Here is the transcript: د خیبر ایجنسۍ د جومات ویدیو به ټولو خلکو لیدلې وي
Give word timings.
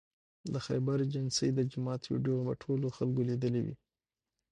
د 0.53 0.55
خیبر 0.65 0.97
ایجنسۍ 1.01 1.49
د 1.55 1.59
جومات 1.71 2.01
ویدیو 2.05 2.45
به 2.47 2.53
ټولو 2.63 2.87
خلکو 2.97 3.21
لیدلې 3.29 3.61
وي 3.65 3.75